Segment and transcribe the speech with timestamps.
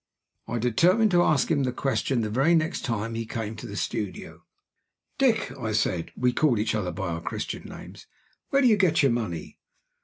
[0.47, 3.75] I determined to ask him the question the very next time he came to the
[3.75, 4.43] studio.
[5.19, 8.07] "Dick," I said (we called each other by our Christian names),
[8.49, 9.59] "where do you get your money?"